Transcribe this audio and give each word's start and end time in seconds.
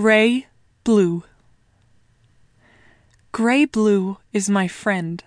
Gray 0.00 0.46
Blue 0.84 1.24
Gray 3.32 3.64
blue 3.64 4.18
is 4.32 4.48
my 4.48 4.68
friend. 4.68 5.24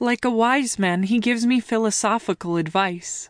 Like 0.00 0.24
a 0.24 0.32
wise 0.32 0.80
man, 0.80 1.04
he 1.04 1.20
gives 1.20 1.46
me 1.46 1.60
philosophical 1.60 2.56
advice. 2.56 3.28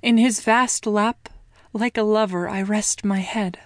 In 0.00 0.16
his 0.16 0.40
vast 0.40 0.86
lap, 0.86 1.28
like 1.74 1.98
a 1.98 2.02
lover, 2.02 2.48
I 2.48 2.62
rest 2.62 3.04
my 3.04 3.18
head. 3.18 3.58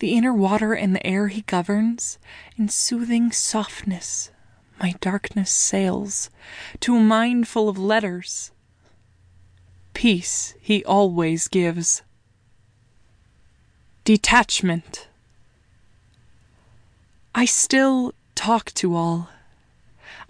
The 0.00 0.14
inner 0.14 0.32
water 0.32 0.72
and 0.72 0.94
the 0.94 1.06
air 1.06 1.28
he 1.28 1.42
governs, 1.42 2.18
in 2.56 2.70
soothing 2.70 3.30
softness 3.30 4.30
my 4.80 4.94
darkness 5.02 5.50
sails 5.50 6.30
to 6.80 6.96
a 6.96 7.00
mind 7.00 7.46
full 7.46 7.68
of 7.68 7.76
letters. 7.76 8.52
Peace 9.92 10.54
he 10.62 10.82
always 10.82 11.46
gives. 11.46 12.00
Detachment 14.08 15.06
I 17.34 17.44
still 17.44 18.14
talk 18.34 18.72
to 18.80 18.96
all. 18.96 19.28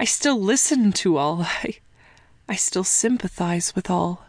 I 0.00 0.04
still 0.04 0.36
listen 0.36 0.90
to 0.94 1.16
all. 1.16 1.42
I, 1.62 1.74
I 2.48 2.56
still 2.56 2.82
sympathize 2.82 3.76
with 3.76 3.88
all. 3.88 4.26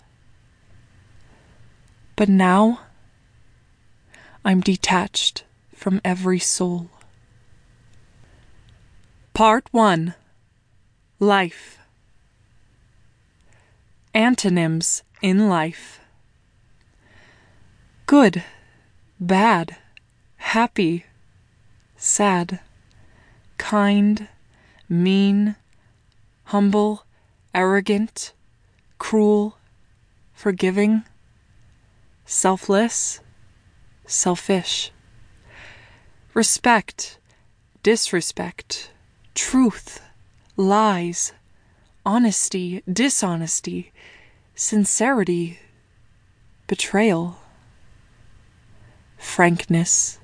But 2.16 2.30
now 2.30 2.82
I'm 4.46 4.62
detached 4.62 5.46
from 5.74 6.00
every 6.06 6.38
soul. 6.38 6.92
Part 9.34 9.68
1 9.72 10.14
Life 11.20 11.80
Antonyms 14.14 15.02
in 15.24 15.50
life 15.50 16.00
Good, 18.06 18.44
bad, 19.20 19.76
happy, 20.38 21.06
sad 21.98 22.60
kind, 23.58 24.28
mean, 24.88 25.56
humble, 26.46 27.04
arrogant, 27.54 28.34
cruel, 28.98 29.58
forgiving, 30.34 31.04
selfless, 32.26 33.20
selfish, 34.06 34.92
respect, 36.34 37.20
disrespect, 37.84 38.92
truth, 39.36 40.02
lies, 40.56 41.34
honesty, 42.06 42.82
dishonesty, 42.92 43.92
sincerity, 44.56 45.60
betrayal, 46.68 47.40
frankness, 49.20 50.18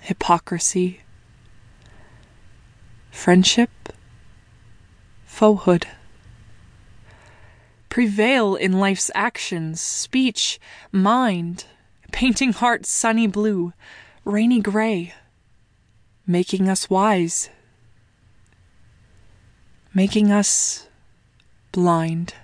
hypocrisy 0.00 1.02
friendship, 3.18 3.70
foehood. 5.24 5.88
Prevail 7.88 8.54
in 8.54 8.78
life's 8.78 9.10
actions, 9.12 9.80
speech, 9.80 10.60
mind, 10.92 11.64
painting 12.12 12.52
hearts 12.52 12.88
sunny 12.88 13.26
blue, 13.26 13.72
rainy 14.24 14.60
gray, 14.60 15.12
making 16.28 16.68
us 16.68 16.88
wise, 16.88 17.50
making 19.92 20.30
us 20.30 20.88
blind. 21.72 22.34